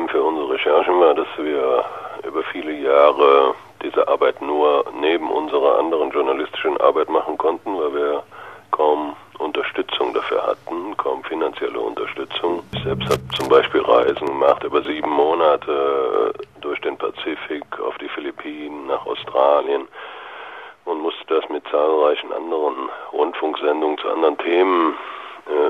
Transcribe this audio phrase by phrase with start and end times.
[0.00, 1.84] Problem für unsere Recherchen war, dass wir
[2.26, 8.22] über viele Jahre diese Arbeit nur neben unserer anderen journalistischen Arbeit machen konnten, weil wir
[8.70, 12.62] kaum Unterstützung dafür hatten, kaum finanzielle Unterstützung.
[12.72, 18.08] Ich selbst habe zum Beispiel Reisen gemacht über sieben Monate durch den Pazifik auf die
[18.08, 19.86] Philippinen, nach Australien
[20.86, 24.94] und musste das mit zahlreichen anderen Rundfunksendungen zu anderen Themen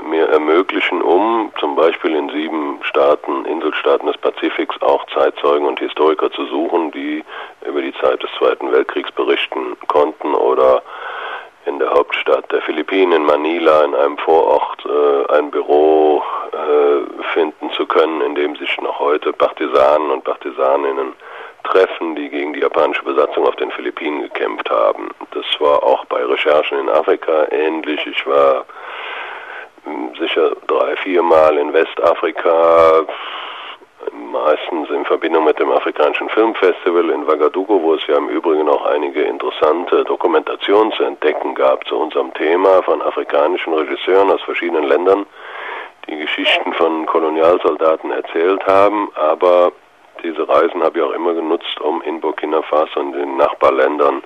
[0.03, 6.31] mir ermöglichen, um zum Beispiel in sieben Staaten, Inselstaaten des Pazifiks auch Zeitzeugen und Historiker
[6.31, 7.25] zu suchen, die
[7.67, 10.83] über die Zeit des Zweiten Weltkriegs berichten konnten oder
[11.67, 17.71] in der Hauptstadt der Philippinen, in Manila, in einem Vorort, äh, ein Büro äh, finden
[17.73, 21.13] zu können, in dem sich noch heute Partisanen und Partisaninnen
[21.65, 25.11] treffen, die gegen die japanische Besatzung auf den Philippinen gekämpft haben.
[25.33, 28.05] Das war auch bei Recherchen in Afrika ähnlich.
[28.07, 28.65] Ich war
[30.19, 33.05] sicher drei, vier Mal in Westafrika,
[34.13, 38.87] meistens in Verbindung mit dem afrikanischen Filmfestival in Ouagadougou, wo es ja im Übrigen auch
[38.87, 45.27] einige interessante Dokumentationen zu entdecken gab zu unserem Thema von afrikanischen Regisseuren aus verschiedenen Ländern,
[46.09, 49.73] die Geschichten von Kolonialsoldaten erzählt haben, aber
[50.23, 54.23] diese Reisen habe ich auch immer genutzt, um in Burkina Faso und den Nachbarländern,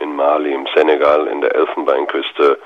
[0.00, 2.58] in Mali, im Senegal, in der Elfenbeinküste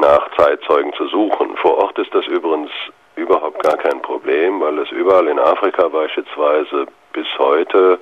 [0.00, 1.56] nach Zeitzeugen zu suchen.
[1.56, 2.70] Vor Ort ist das übrigens
[3.16, 7.98] überhaupt gar kein Problem, weil es überall in Afrika beispielsweise bis heute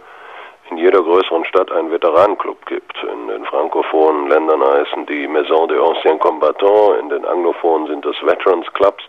[0.70, 2.96] in jeder größeren Stadt einen Veteranenclub gibt.
[3.02, 8.16] In den frankophonen Ländern heißen die Maison des Anciens Combattants, in den anglophonen sind das
[8.22, 9.04] Veterans Clubs.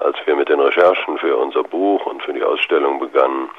[0.00, 3.50] Als wir mit den Recherchen für unser Buch und für die Ausstellung begannen,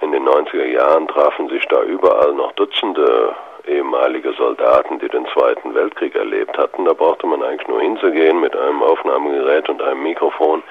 [0.00, 3.34] in den 90er Jahren trafen sich da überall noch Dutzende
[3.66, 6.84] ehemalige Soldaten, die den Zweiten Weltkrieg erlebt hatten.
[6.84, 10.62] Da brauchte man eigentlich nur hinzugehen mit einem Aufnahmegerät und einem Mikrofon.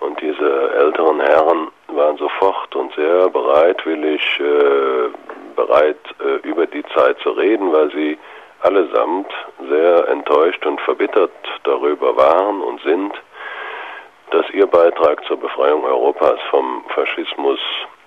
[0.00, 5.08] Und diese älteren Herren waren sofort und sehr bereitwillig äh,
[5.54, 8.18] bereit, äh, über die Zeit zu reden, weil sie
[8.60, 9.32] allesamt
[9.68, 11.32] sehr enttäuscht und verbittert
[11.64, 13.12] darüber waren und sind,
[14.30, 17.60] dass ihr Beitrag zur Befreiung Europas vom Faschismus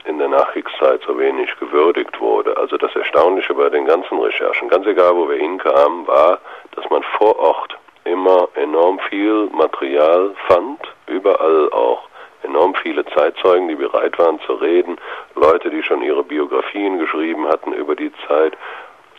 [0.09, 2.57] in der Nachkriegszeit so wenig gewürdigt wurde.
[2.57, 6.39] Also das Erstaunliche bei den ganzen Recherchen, ganz egal wo wir hinkamen, war,
[6.75, 12.09] dass man vor Ort immer enorm viel Material fand, überall auch
[12.43, 14.97] enorm viele Zeitzeugen, die bereit waren zu reden,
[15.35, 18.57] Leute, die schon ihre Biografien geschrieben hatten über die Zeit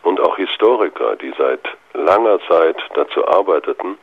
[0.03, 1.61] und auch Historiker, die seit
[1.93, 3.97] langer Zeit dazu arbeiteten,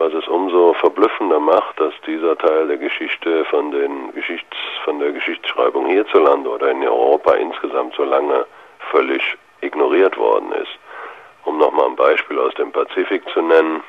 [0.00, 5.12] was es umso verblüffender macht, dass dieser Teil der Geschichte von, den Geschichts-, von der
[5.12, 8.46] Geschichtsschreibung hierzulande oder in Europa insgesamt so lange
[8.90, 9.22] völlig
[9.60, 10.72] ignoriert worden ist.
[11.44, 13.82] Um nochmal ein Beispiel aus dem Pazifik zu nennen,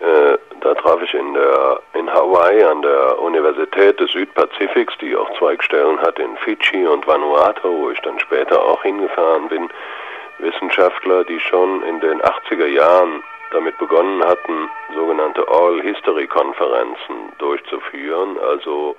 [0.00, 5.30] äh, da traf ich in, der, in Hawaii an der Universität des Südpazifiks, die auch
[5.36, 9.68] Zweigstellen hat in Fidschi und Vanuatu, wo ich dann später auch hingefahren bin,
[10.38, 13.22] Wissenschaftler, die schon in den 80er Jahren
[13.52, 18.96] damit begonnen hatten, sogenannte All-History-Konferenzen durchzuführen, also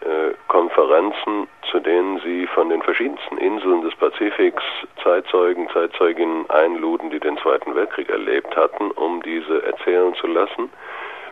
[0.00, 4.62] äh, Konferenzen, zu denen sie von den verschiedensten Inseln des Pazifiks
[5.02, 10.70] Zeitzeugen, Zeitzeuginnen einluden, die den Zweiten Weltkrieg erlebt hatten, um diese erzählen zu lassen.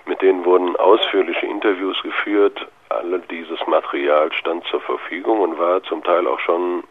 [0.07, 2.67] Mit denen wurden ausführliche Interviews geführt.
[2.89, 6.84] Alle dieses Material stand zur Verfügung und war zum Teil auch schon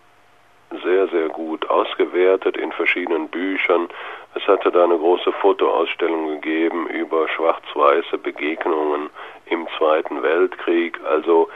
[0.83, 3.89] sehr, sehr gut ausgewertet in verschiedenen Büchern.
[4.35, 9.09] Es hatte da eine große Fotoausstellung gegeben über schwarz-weiße Begegnungen
[9.47, 10.99] im Zweiten Weltkrieg.
[11.03, 11.49] Also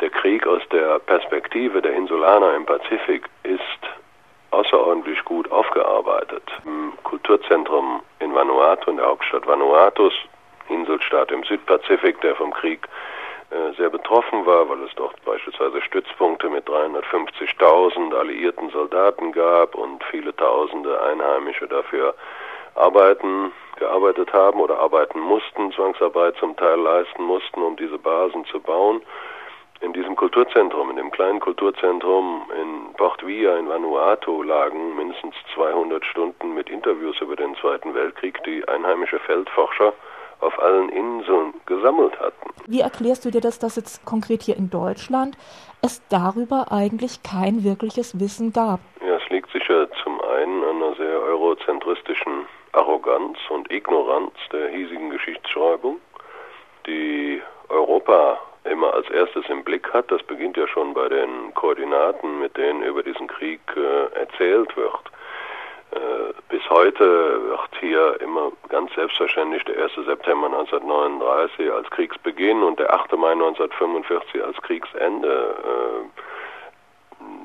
[0.00, 3.60] der Krieg aus der Perspektive der Insulaner im Pazifik ist
[4.50, 6.42] außerordentlich gut aufgearbeitet.
[6.64, 10.14] Im Kulturzentrum in Vanuatu, in der Hauptstadt Vanuatus,
[10.68, 12.88] Inselstaat im Südpazifik, der vom Krieg
[13.76, 20.34] sehr betroffen war, weil es dort beispielsweise Stützpunkte mit 350.000 alliierten Soldaten gab und viele
[20.34, 22.14] Tausende Einheimische dafür
[22.74, 28.60] arbeiten, gearbeitet haben oder arbeiten mussten, Zwangsarbeit zum Teil leisten mussten, um diese Basen zu
[28.60, 29.02] bauen.
[29.80, 36.04] In diesem Kulturzentrum, in dem kleinen Kulturzentrum in Port Vila in Vanuatu lagen mindestens 200
[36.04, 39.92] Stunden mit Interviews über den Zweiten Weltkrieg, die einheimische Feldforscher
[40.40, 42.50] auf allen Inseln gesammelt hatten.
[42.66, 45.36] Wie erklärst du dir das, dass jetzt konkret hier in Deutschland
[45.82, 48.80] es darüber eigentlich kein wirkliches Wissen gab?
[49.00, 55.10] Ja, es liegt sicher zum einen an einer sehr eurozentristischen Arroganz und Ignoranz der hiesigen
[55.10, 55.98] Geschichtsschreibung,
[56.86, 60.10] die Europa immer als erstes im Blick hat.
[60.10, 64.92] Das beginnt ja schon bei den Koordinaten, mit denen über diesen Krieg äh, erzählt wird.
[65.96, 69.94] Äh, bis heute wird hier immer ganz selbstverständlich der 1.
[70.06, 73.16] September 1939 als Kriegsbeginn und der 8.
[73.16, 76.20] Mai 1945 als Kriegsende äh,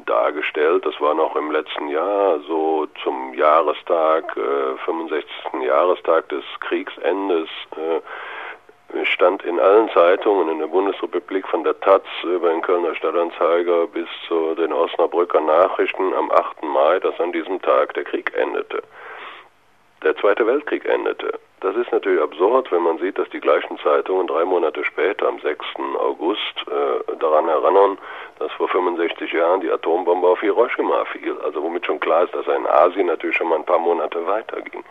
[0.06, 0.86] dargestellt.
[0.86, 5.30] Das war noch im letzten Jahr so zum Jahrestag, äh, 65.
[5.64, 7.48] Jahrestag des Kriegsendes.
[7.78, 8.02] Äh,
[9.04, 14.08] stand in allen Zeitungen in der Bundesrepublik von der Taz über den Kölner Stadtanzeiger bis
[14.28, 16.64] zu den Osnabrücker Nachrichten am 8.
[16.64, 18.82] Mai, dass an diesem Tag der Krieg endete.
[20.04, 21.40] Der Zweite Weltkrieg endete.
[21.60, 25.40] Das ist natürlich absurd, wenn man sieht, dass die gleichen Zeitungen drei Monate später, am
[25.40, 25.64] 6.
[26.00, 28.00] August, äh, daran erinnern,
[28.40, 31.38] dass vor 65 Jahren die Atombombe auf Hiroshima fiel.
[31.46, 34.26] Also womit schon klar ist, dass er in Asien natürlich schon mal ein paar Monate
[34.26, 34.84] weiterging.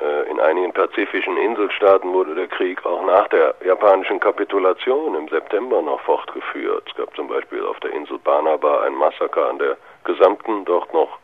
[0.00, 5.82] Äh, in einigen pazifischen Inselstaaten wurde der Krieg auch nach der japanischen Kapitulation im September
[5.82, 6.84] noch fortgeführt.
[6.88, 11.18] Es gab zum Beispiel auf der Insel Banaba ein Massaker an der gesamten dort noch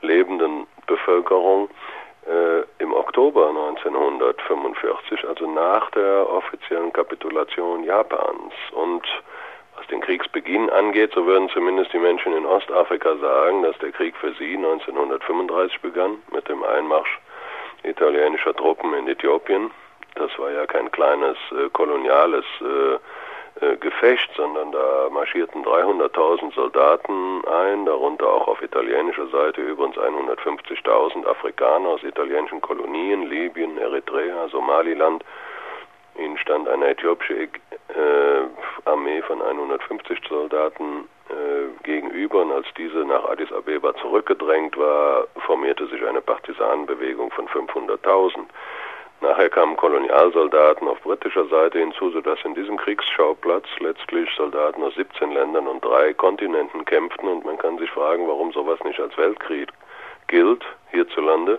[0.00, 1.68] lebenden Bevölkerung
[2.26, 8.54] äh, im Oktober 1945, also nach der offiziellen Kapitulation Japans.
[8.72, 9.06] Und
[9.76, 14.16] was den Kriegsbeginn angeht, so würden zumindest die Menschen in Ostafrika sagen, dass der Krieg
[14.16, 17.18] für sie 1935 begann mit dem Einmarsch
[17.84, 19.70] italienischer Truppen in Äthiopien.
[20.14, 22.98] Das war ja kein kleines äh, koloniales äh,
[23.60, 31.26] äh, Gefecht, sondern da marschierten 300.000 Soldaten ein, darunter auch auf italienischer Seite übrigens 150.000
[31.26, 35.24] Afrikaner aus italienischen Kolonien, Libyen, Eritrea, Somaliland.
[36.16, 37.48] Ihnen stand eine äthiopische äh,
[38.84, 41.08] Armee von 150 Soldaten
[42.42, 48.46] und als diese nach Addis Abeba zurückgedrängt war, formierte sich eine Partisanenbewegung von 500.000.
[49.20, 55.32] Nachher kamen Kolonialsoldaten auf britischer Seite hinzu, sodass in diesem Kriegsschauplatz letztlich Soldaten aus 17
[55.32, 59.70] Ländern und drei Kontinenten kämpften und man kann sich fragen, warum sowas nicht als Weltkrieg
[60.26, 61.58] gilt hierzulande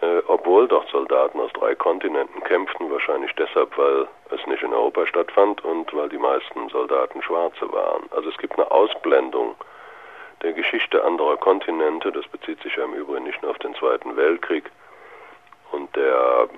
[0.00, 5.06] äh, obwohl dort Soldaten aus drei Kontinenten kämpften, wahrscheinlich deshalb, weil es nicht in Europa
[5.06, 8.04] stattfand und weil die meisten Soldaten Schwarze waren.
[8.10, 9.54] Also es gibt eine Ausblendung
[10.42, 14.16] der Geschichte anderer Kontinente, das bezieht sich ja im Übrigen nicht nur auf den Zweiten
[14.16, 14.70] Weltkrieg.
[15.72, 16.48] Und der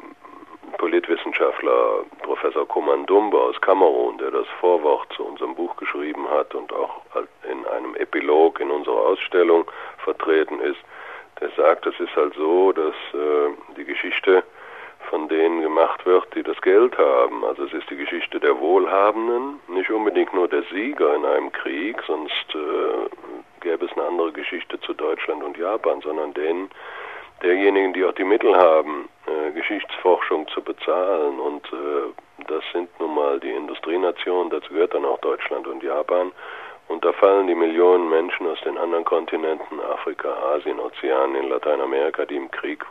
[0.79, 7.02] Politwissenschaftler Professor Komandumba aus Kamerun, der das Vorwort zu unserem Buch geschrieben hat und auch
[7.50, 10.81] in einem Epilog in unserer Ausstellung vertreten ist,
[11.43, 14.44] er sagt, es ist halt so, dass äh, die Geschichte
[15.11, 17.44] von denen gemacht wird, die das Geld haben.
[17.44, 22.00] Also es ist die Geschichte der Wohlhabenden, nicht unbedingt nur der Sieger in einem Krieg,
[22.06, 23.31] sonst äh,
[23.62, 26.70] gäbe es eine andere Geschichte zu Deutschland und Japan, sondern denen,
[27.43, 31.41] derjenigen, die auch die Mittel haben, äh, Geschichtsforschung zu bezahlen.
[31.41, 36.32] Und äh, das sind nun mal die Industrienationen, dazu gehört dann auch Deutschland und Japan.
[36.88, 42.37] Und da fallen die Millionen Menschen aus den anderen Kontinenten, Afrika, Asien, Ozeanien, Lateinamerika, die
[42.37, 42.85] im Krieg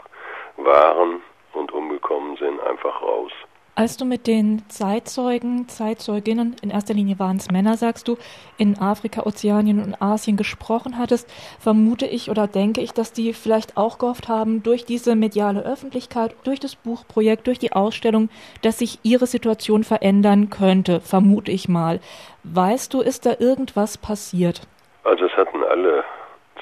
[0.57, 1.21] waren
[1.53, 3.31] und umgekommen sind, einfach raus.
[3.73, 8.17] Als du mit den Zeitzeugen, Zeitzeuginnen, in erster Linie waren es Männer, sagst du,
[8.57, 13.77] in Afrika, Ozeanien und Asien gesprochen hattest, vermute ich oder denke ich, dass die vielleicht
[13.77, 18.29] auch gehofft haben, durch diese mediale Öffentlichkeit, durch das Buchprojekt, durch die Ausstellung,
[18.61, 22.01] dass sich ihre Situation verändern könnte, vermute ich mal.
[22.43, 24.61] Weißt du, ist da irgendwas passiert?
[25.05, 26.03] Also es hatten alle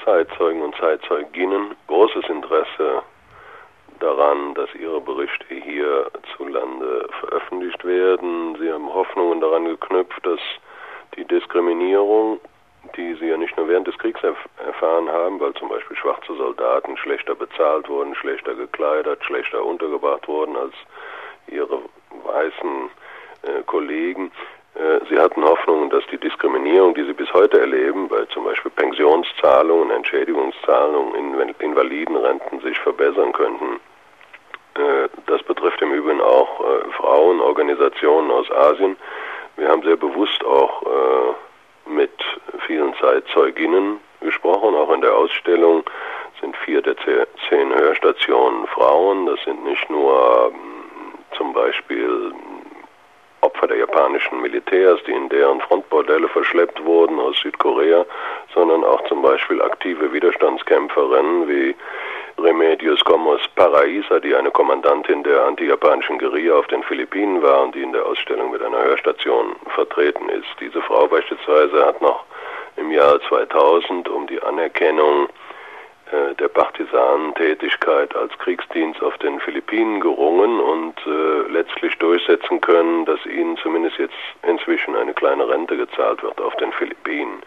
[0.05, 3.01] Zeitzeugen und Zeitzeuginnen großes Interesse
[3.99, 8.55] daran, dass ihre Berichte hierzulande veröffentlicht werden.
[8.59, 10.39] Sie haben Hoffnungen daran geknüpft, dass
[11.15, 12.39] die Diskriminierung,
[12.95, 16.35] die sie ja nicht nur während des Kriegs erf erfahren haben, weil zum Beispiel schwarze
[16.35, 20.73] Soldaten schlechter bezahlt wurden, schlechter gekleidet, schlechter untergebracht wurden als
[21.47, 21.79] ihre
[22.25, 22.89] weißen
[23.43, 24.31] äh, Kollegen,
[24.75, 28.71] äh, Sie hatten Hoffnungen, dass die Diskriminierung, die Sie bis heute erleben, bei zum Beispiel
[28.71, 33.79] Pensionszahlungen, Entschädigungszahlungen, Invalidenrenten sich verbessern könnten.
[34.75, 38.97] Äh, das betrifft im Übrigen auch äh, Frauenorganisationen aus Asien.
[39.57, 42.11] Wir haben sehr bewusst auch äh, mit
[42.65, 44.75] vielen Zeitzeuginnen gesprochen.
[44.75, 45.83] Auch in der Ausstellung
[46.39, 46.95] sind vier der
[47.49, 49.25] zehn Hörstationen Frauen.
[49.25, 52.33] Das sind nicht nur ähm, zum Beispiel
[53.41, 58.05] Opfer der japanischen Militärs, die in deren Frontbordelle verschleppt wurden aus Südkorea,
[58.53, 61.75] sondern auch zum Beispiel aktive Widerstandskämpferinnen wie
[62.43, 67.81] Remedios Gomos Paraíso, die eine Kommandantin der antijapanischen Guerilla auf den Philippinen war und die
[67.81, 70.47] in der Ausstellung mit einer Hörstation vertreten ist.
[70.59, 72.23] Diese Frau beispielsweise hat noch
[72.77, 75.27] im Jahr 2000 um die Anerkennung
[76.11, 83.23] äh, der Partisanentätigkeit als Kriegsdienst auf den Philippinen gerungen und äh, letztlich durchsetzen können, dass
[83.25, 84.15] ihnen zumindest jetzt
[84.47, 87.43] inzwischen eine kleine Rente gezahlt wird auf den Philippinen.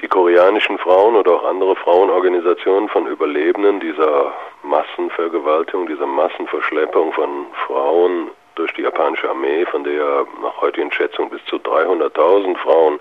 [0.00, 8.30] Die koreanischen Frauen oder auch andere Frauenorganisationen von Überlebenden dieser Massenvergewaltigung, dieser Massenverschleppung von Frauen
[8.54, 13.00] durch die japanische Armee, von der nach heutigen Schätzung bis zu 300.000 Frauen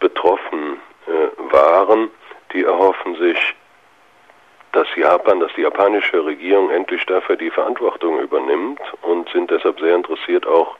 [0.00, 2.10] betroffen äh, waren,
[2.52, 3.54] die erhoffen sich,
[4.72, 9.94] dass Japan, dass die japanische Regierung endlich dafür die Verantwortung übernimmt und sind deshalb sehr
[9.94, 10.76] interessiert auch,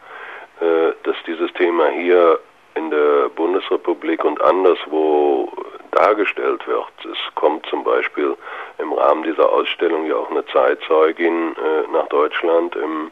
[0.61, 2.39] äh, dass dieses Thema hier
[2.75, 5.51] in der Bundesrepublik und anderswo
[5.93, 6.93] dargestellt wird.
[7.05, 8.37] Es kommt zum Beispiel
[8.79, 13.11] im Rahmen dieser Ausstellung ja auch eine Zeitzeugin äh, nach Deutschland im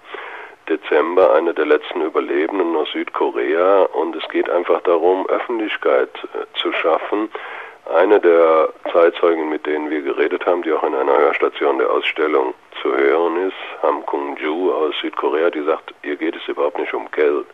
[0.68, 3.82] Dezember, eine der letzten Überlebenden aus Südkorea.
[3.92, 7.30] Und es geht einfach darum, Öffentlichkeit äh, zu schaffen.
[7.92, 12.54] Eine der Zeitzeugen, mit denen wir geredet haben, die auch in einer Hörstation der Ausstellung
[12.80, 17.10] zu hören ist, Ham Kung-ju aus Südkorea, die sagt, ihr geht es überhaupt nicht um
[17.10, 17.46] Geld.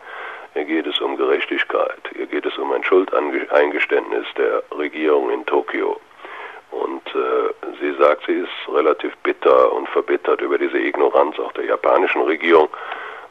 [0.53, 2.01] Hier geht es um Gerechtigkeit.
[2.15, 5.99] Hier geht es um ein Schuldeingeständnis der Regierung in Tokio.
[6.71, 11.65] Und äh, sie sagt, sie ist relativ bitter und verbittert über diese Ignoranz auch der
[11.65, 12.69] japanischen Regierung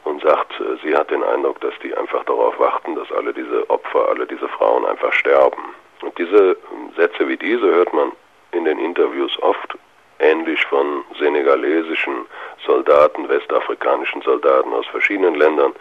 [0.05, 3.69] und sagt, äh, sie hat den Eindruck, dass die einfach darauf warten, dass alle diese
[3.69, 5.75] Opfer, alle diese Frauen einfach sterben.
[6.03, 6.57] Und diese
[6.97, 8.13] Sätze wie diese hört man
[8.53, 9.77] in den Interviews oft
[10.19, 12.27] ähnlich von senegalesischen
[12.65, 15.73] Soldaten, westafrikanischen Soldaten aus verschiedenen Ländern,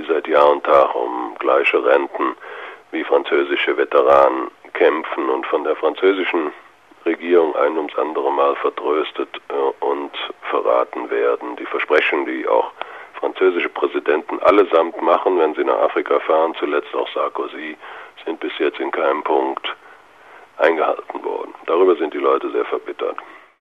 [0.00, 2.36] die seit Jahr und Tag um gleiche Renten
[2.92, 6.52] wie französische Veteranen kämpfen und von der französischen
[7.04, 10.10] Regierung ein ums andere Mal vertröstet äh, und
[10.50, 11.56] verraten werden.
[11.56, 12.70] Die Versprechen, die auch
[13.18, 17.76] französische Präsidenten allesamt machen, wenn sie nach Afrika fahren, zuletzt auch Sarkozy,
[18.24, 19.66] sind bis jetzt in keinem Punkt
[20.58, 21.54] eingehalten worden.
[21.66, 23.16] Darüber sind die Leute sehr verbittert.